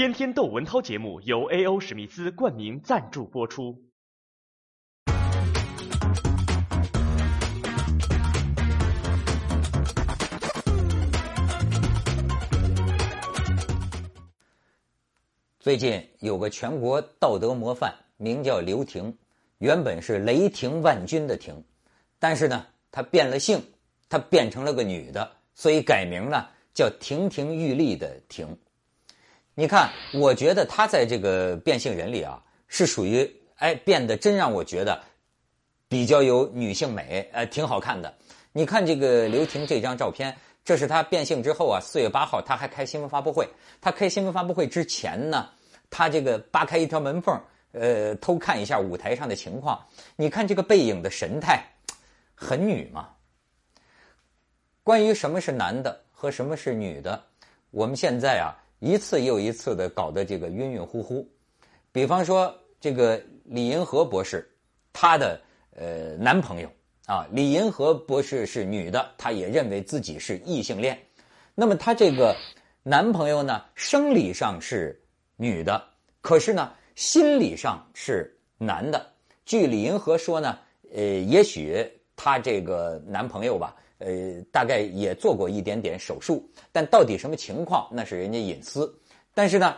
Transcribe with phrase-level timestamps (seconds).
[0.00, 1.78] 天天窦文涛节目由 A.O.
[1.78, 3.84] 史密斯冠名赞助播出。
[15.58, 19.18] 最近有个全国道德模范，名叫刘婷，
[19.58, 21.62] 原本是雷霆万钧的霆，
[22.18, 23.62] 但是呢，她变了性，
[24.08, 28.56] 她变成了个女的，所以改名呢叫亭亭玉立的亭。
[29.60, 34.98] 你看，我觉得她在这个变性人里啊，是属于哎变得真让我觉得
[35.86, 38.14] 比较有女性美，呃，挺好看的。
[38.52, 40.34] 你看这个刘婷这张照片。
[40.64, 43.46] 这是她变性之后啊，四月八号她还开新闻发布会。
[43.82, 45.50] 她开新闻发布会之前呢，
[45.90, 47.38] 她这个扒开一条门缝，
[47.72, 49.78] 呃，偷看一下舞台上的情况。
[50.16, 51.62] 你看这个背影的神态，
[52.34, 53.10] 很女嘛。
[54.82, 57.22] 关于什么是男的和什么是女的，
[57.70, 61.26] 我们现在啊一次又一次的搞得这个晕晕乎乎。
[61.92, 64.46] 比方说这个李银河博士，
[64.92, 65.40] 她的
[65.76, 66.68] 呃男朋友。
[67.06, 70.96] 啊，李银河博士是女的，她也认为自己是异性恋。
[71.56, 72.36] 那么她这个
[72.84, 74.96] 男朋友呢，生理上是
[75.34, 75.82] 女的，
[76.20, 79.04] 可是呢，心理上是男的。
[79.44, 80.56] 据李银河说呢，
[80.94, 81.84] 呃，也许
[82.14, 88.92] 她这个男朋友吧，呃，大概也做过一点点手术，但到底什么情况，那是人家隐私。
[89.32, 89.76] 但是呢，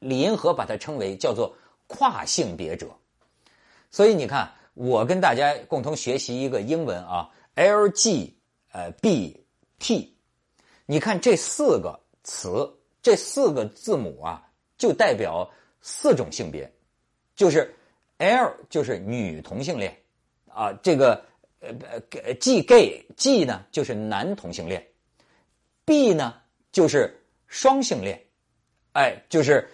[0.00, 2.88] 李银河把它称为叫做跨性别者，
[3.90, 4.52] 所以你看。
[4.78, 8.36] 我跟大家共同学习一个英文啊，L G
[8.72, 9.42] 呃 B
[9.78, 10.14] T，
[10.84, 16.70] 你看这四个词，这四个字母啊，就代表四种性别，
[17.34, 17.74] 就是
[18.18, 19.96] L 就是女同性恋
[20.46, 21.24] 啊，这个
[21.80, 24.86] 呃呃 G gay G 呢就是男同性恋
[25.84, 26.34] ，B 呢
[26.72, 28.20] 就是双性恋，
[28.92, 29.68] 哎，就是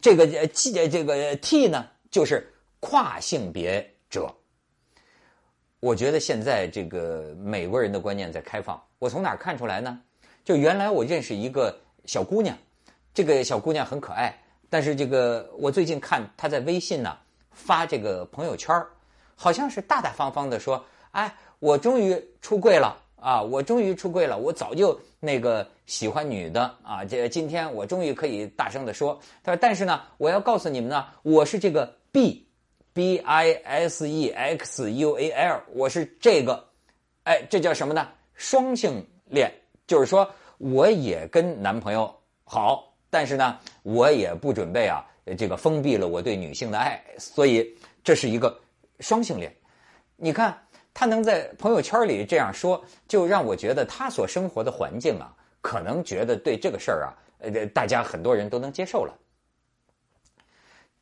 [0.00, 4.34] 这个 G 这个 T 呢就是跨性别者。
[5.80, 8.82] 我觉得现在这个美国人的观念在开放。
[8.98, 10.00] 我从哪看出来呢？
[10.44, 12.56] 就原来我认识一个小姑娘，
[13.12, 17.18] 这个小姑娘很可爱，但是这个我最近看她在微信呢
[17.50, 18.74] 发这个朋友圈
[19.34, 20.82] 好像是大大方方的说
[21.14, 23.40] ：“哎，我终于出柜了啊！
[23.40, 24.36] 我终于出柜了！
[24.36, 27.04] 我早就那个喜欢女的啊！
[27.04, 32.42] 这今天我终于可以大声的说。”他说：“但是呢，我要告诉你们呢，我是这个 B。”
[32.94, 36.64] B I S E X U A L，我是这个，
[37.24, 38.08] 哎，这叫什么呢？
[38.34, 39.52] 双性恋，
[39.84, 42.14] 就是说我也跟男朋友
[42.44, 45.04] 好，但是呢，我也不准备啊，
[45.36, 48.56] 这个封闭了我对女性的爱，所以这是一个
[49.00, 49.52] 双性恋。
[50.14, 50.56] 你看
[50.94, 59.12] 他能在朋友圈里这样说，就让我觉得他所生活的环境啊，可能觉得对这个事儿啊，呃，大家很多人都能接受了。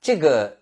[0.00, 0.58] 这个。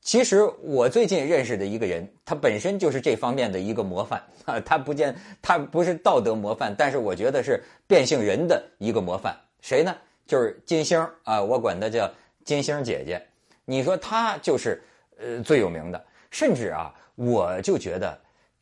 [0.00, 4.58] 其实我最近认识的一个人，他本身就是这方面的一个模范啊。
[4.64, 9.36] 他不见他不是道德模范，但是我觉得是变性人的一个模范。
[9.60, 9.94] 谁呢？
[10.24, 12.10] 就是金星啊，我管她叫
[12.42, 13.20] 金星姐姐。
[13.66, 14.82] 你说她就是
[15.18, 18.18] 呃最有名的，甚至啊，我就觉得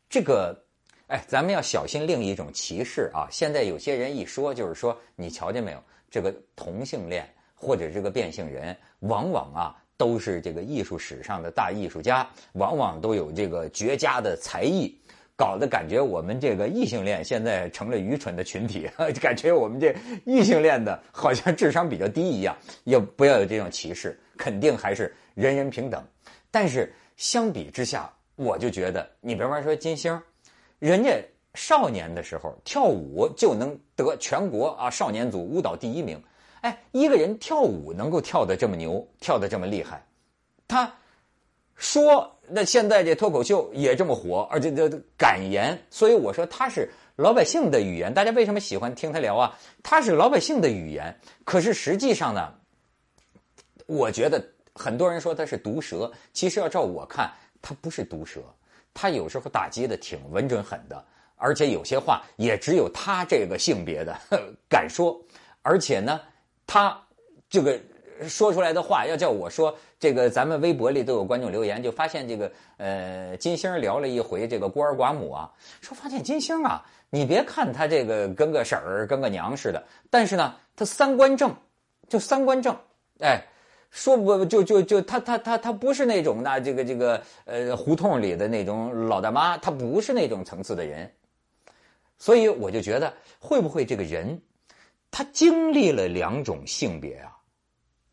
[0.09, 0.59] 这个，
[1.07, 3.27] 哎，咱们要小心另一种歧视啊。
[3.31, 9.75] 现在有些人一说，就是说你瞧见没有，这个同性恋或者这个变性人，往往啊。
[9.99, 14.95] 都是这个艺术史上的大艺术家，往往都有这个绝佳的才艺，
[15.35, 18.87] 搞得感觉我们这个异性恋现在成了愚蠢的群体，
[19.19, 22.55] 感觉我们这异性恋的好像智商比较低一样。
[22.83, 26.05] 也不要有这种歧视，肯定还是人人平等。
[26.51, 28.07] 但是相比之下，
[28.37, 30.17] 我就觉得，你比方说金星，
[30.79, 31.11] 人家
[31.55, 36.17] 少年的时候跳舞就能得全国啊少年组舞蹈第一名。
[36.61, 40.03] 哎，一个人跳舞能够跳得这么牛，跳得这么厉害，
[40.67, 40.91] 他
[41.75, 48.13] 说那现在这脱口秀也这么火，而且这感言，所以我说他是老百姓的语言。
[48.13, 49.55] 大家为什么喜欢听他聊啊？
[49.83, 51.15] 他是老百姓的语言。
[51.43, 52.53] 可是实际上呢，
[53.85, 57.31] 我觉得很多人说他是毒舌，其实要照我看，
[57.61, 58.41] 他不是毒舌，
[58.93, 61.03] 他有时候打击的挺稳准狠的，
[61.35, 64.17] 而且有些话也只有他这个性别的
[64.69, 65.19] 敢说，
[65.61, 66.19] 而且呢。
[66.69, 67.01] 他
[67.49, 67.79] 这个
[68.27, 75.49] 说出来的话，要叫我说，这个咱们微博里都有观众留言，就发现这个呃金星聊了一回这个孤儿寡母啊，
[75.79, 81.55] 说发现金星啊，你别看他这个跟个婶儿跟个娘似的，但是呢，他三观正，
[82.09, 82.77] 就三观正，
[83.21, 83.41] 哎，
[83.89, 91.11] 说不就就就他他他他不是那种那这个这个呃胡同里的那种老大妈，他不是那种层次的人，
[92.17, 94.39] 所以我就觉得会不会这个人。
[95.09, 97.31] 他经历了两种性别啊，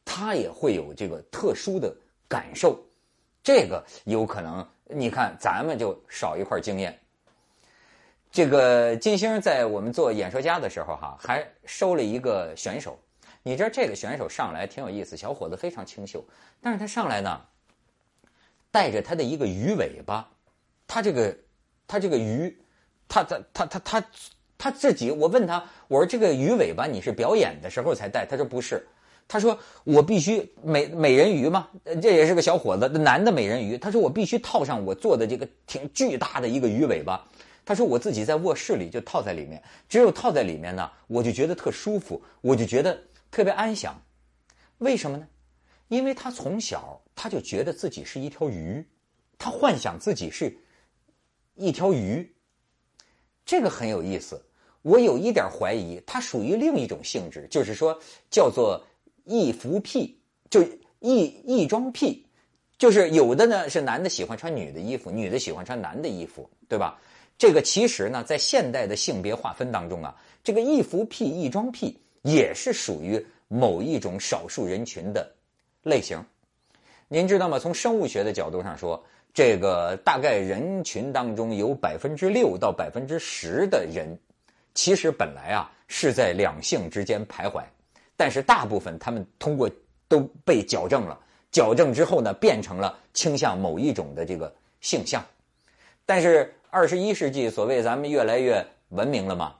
[0.04, 1.94] 他也会有这个特殊的
[2.28, 2.80] 感受。
[3.42, 6.98] 这个有可能，你看咱们就少一块经验。
[8.30, 12.98] 这个金星在我们做演说家的时候哈，还收了一个选手。
[13.46, 16.24] 你知道这个选手上来挺有意思，小伙子非常清秀，
[16.62, 17.40] 但是他上来呢，
[18.70, 20.26] 带着他的一个鱼尾巴，
[20.86, 21.36] 他这个
[21.86, 22.56] 他这个鱼，
[23.06, 24.06] 他他他他他
[24.56, 28.24] 他自己，我问他，我说这个鱼尾巴你是表演的时候才戴？
[28.24, 28.82] 他说不是，
[29.28, 31.68] 他说我必须美美人鱼嘛，
[32.00, 37.22] 这也是个小伙子，男的美人鱼，他说我必须套上我做的这个挺巨大的一个鱼尾巴。
[37.66, 43.02] 他说：“我自己在卧室里就套在里面，只有套在里面呢，我就觉得特舒服，我就觉得
[43.34, 44.00] 特别安详。
[44.78, 45.26] 为什么呢？
[45.88, 48.86] 因为他从小他就觉得自己是一条鱼，
[49.36, 50.56] 他幻想自己是
[51.56, 52.32] 一条鱼。
[53.44, 54.40] 这个很有意思。
[54.82, 57.98] 我有一点怀疑，他属于另一种性质，就是说
[58.30, 58.80] 叫做
[59.24, 60.16] 易服癖，
[60.48, 60.62] 就
[61.00, 62.24] 易易装癖，
[62.78, 67.00] 就是有的呢是男的喜欢穿女的衣服，女的喜欢穿男的衣服，对吧？”
[67.36, 70.14] 这个其实呢，在现代的性别划分当中啊，
[70.44, 75.30] 这个易服癖、易装癖也是属于某一种少数人群的
[75.84, 76.20] 类型。
[77.06, 77.58] 您知道吗？
[77.58, 79.00] 从生物学的角度上说，
[79.32, 84.18] 这个大概人群当中有百分之六到百分之十的人，
[84.74, 87.62] 其实本来啊是在两性之间徘徊，
[88.16, 89.70] 但是大部分他们通过
[90.08, 91.18] 都被矫正了，
[91.52, 95.24] 矫正之后呢，变成了倾向某一种的这个性向，
[96.04, 96.52] 但是。
[96.76, 99.54] 二十一世纪，所谓咱们越来越文明了嘛，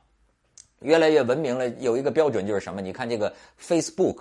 [0.84, 1.68] 越来越文明了。
[1.80, 2.80] 有一个标准就是什么？
[2.80, 4.18] 你看这个 Facebook，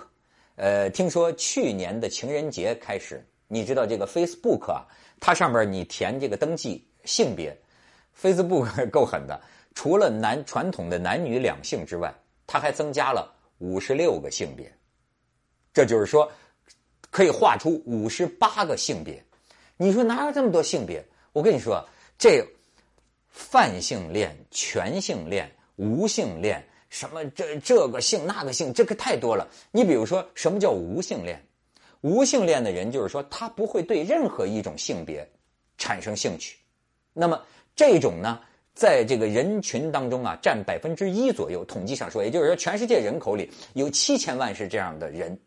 [0.56, 4.84] 呃，听说去年的情人节开始，你知道这个 Facebook 啊，
[5.20, 7.56] 它上面你填这个登记性别
[8.20, 9.40] ，Facebook 够狠的，
[9.74, 12.12] 除了男传统的男女两性之外，
[12.46, 14.72] 它还增加了五十六个性别，
[15.72, 16.30] 这就是说
[17.10, 19.22] 可以画出五十八个性别。
[19.76, 21.04] 你说哪有这么多性别？
[21.32, 21.86] 我跟你说
[22.18, 22.44] 这。
[23.36, 29.48] 泛性恋、全性恋、无性恋，什么这这个性那个性，这个太多了。
[29.72, 31.42] 你比如说，什么叫无性恋？
[32.00, 35.28] 无性恋的人就是说，他不会对任何一种性别
[35.78, 36.56] 产生兴趣。
[37.12, 37.42] 那么
[37.74, 38.40] 这种呢，
[38.74, 41.64] 在这个人群当中啊，占百分之一左右。
[41.64, 45.38] 统计上说，也就是说，全世界人口里有七千万是这样的人。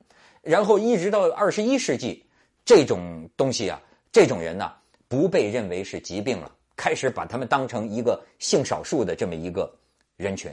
[0.42, 2.26] 然后一直到二十一世纪，
[2.66, 3.82] 这种东西啊，
[4.12, 4.72] 这种人呢，
[5.08, 6.52] 不被认为是疾病了。
[6.76, 9.74] 开始把他们当成一个性少数的这么一个
[10.18, 10.52] 人群，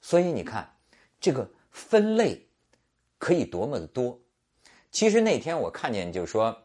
[0.00, 0.68] 所以你看，
[1.20, 2.40] 这个分类
[3.18, 4.18] 可以多么的多。
[4.90, 6.56] 其实那天我看见，就是说，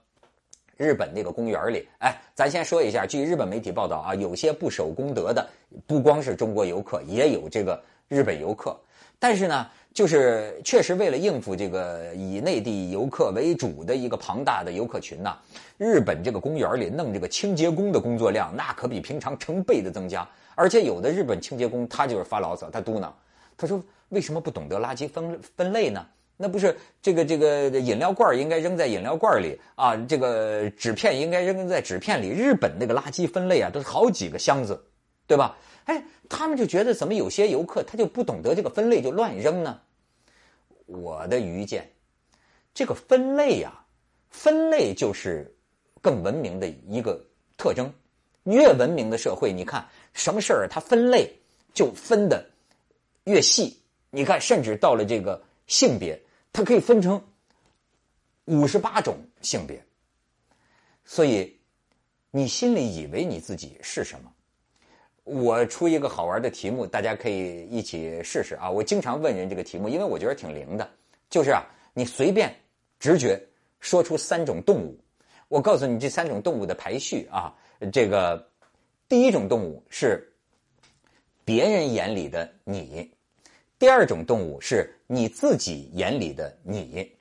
[0.78, 5.48] 日本那个公园里，哎，咱先说一下，据日本媒体报道啊，有些不守公德的，
[5.86, 8.80] 不光是中国游客，也有这个日本游客，
[9.20, 9.68] 但是呢。
[9.94, 15.36] 就是确实为了应付这个以内地游客为主的一个庞大的游客群呐，
[15.80, 23.10] 日本这个公园里弄这个清洁工的工作量那可比平常成倍的增加，而且有的日本清洁工他就是发牢骚，他嘟囔，
[23.58, 26.06] 他说为什么不懂得垃圾分分类呢？
[26.38, 34.80] 那不是这个这个饮料罐应该扔在饮料罐里啊，这个纸片应该扔在纸片里，日本那个垃圾分类啊都是好几个箱子，
[35.26, 35.58] 对吧？
[35.88, 39.82] 哎，他们就觉得怎么有些游客他就不懂得这个分类就乱扔呢？
[40.86, 41.90] 我的愚见，
[42.74, 43.86] 这个分类呀，
[44.30, 45.56] 分类就是
[46.02, 47.26] 更文明的一个
[47.58, 47.92] 特征。
[48.44, 51.34] 越文明的社会，你看什么事儿，它分类
[51.74, 52.46] 就分的
[53.24, 53.82] 越细。
[54.10, 57.22] 你看，甚至到了这个性别，它可以分成
[58.46, 59.82] 五十八种性别。
[61.06, 61.58] 所以，
[62.32, 64.34] 你心里以为你自己是什么？
[65.28, 68.72] 我出一个好玩的题目，大家可以一起试试啊！
[68.72, 70.90] 我经常问人这个题目，因为我觉得挺灵的。
[71.30, 72.56] 就是啊，你随便
[72.98, 73.38] 直觉
[73.82, 74.98] 说出三种动物，
[75.50, 77.54] 我告诉你这三种动物的排序啊。
[77.92, 78.48] 这个
[79.10, 80.26] 第一种动物是
[81.44, 83.12] 别人眼里的你，
[83.78, 87.12] 第二种动物是你自己眼里的你，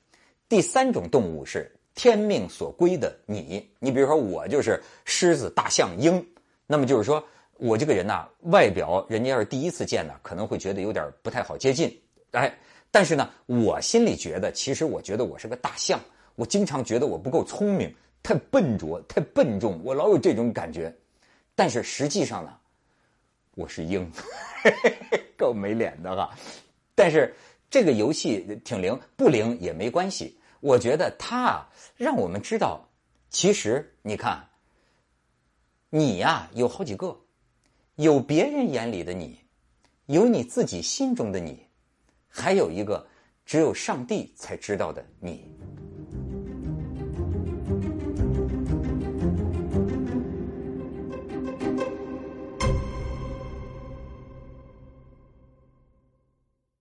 [0.47, 3.69] 第三种动物是天命所归的你。
[3.79, 6.25] 你比如说，我就是狮子、大象、鹰，
[6.65, 7.21] 那么就是说。
[7.59, 11.99] 我这个人呐，外表人家要是第一次见呢，可能会觉得有点不太好接近，
[12.31, 12.55] 哎，
[12.91, 15.99] 但是呢，我心里觉得，其实我觉得我是个大象，
[16.35, 20.93] 我经常觉得我不够聪明，太笨拙，太笨重，我老有这种感觉。
[21.55, 22.55] 但是实际上呢，
[23.55, 24.07] 我是鹰，
[25.35, 26.29] 够没脸的哈。
[26.93, 27.33] 但是
[27.69, 30.37] 这个游戏挺灵，不灵也没关系。
[30.59, 32.87] 我觉得它啊，让我们知道，
[33.29, 34.47] 其实你看，
[35.89, 37.19] 你呀有好几个。
[37.97, 39.39] 有别人眼里的你，
[40.05, 41.65] 有你自己心中的你，
[42.27, 43.07] 还有一个
[43.43, 45.56] 只有上帝才知道的你。